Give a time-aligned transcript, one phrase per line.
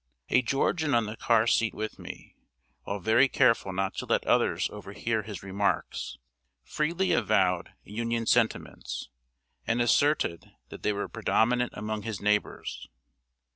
[0.29, 2.35] A Georgian on the car seat with me,
[2.85, 6.17] while very careful not to let others overhear his remarks,
[6.63, 9.09] freely avowed Union sentiments,
[9.67, 12.87] and asserted that they were predominant among his neighbors.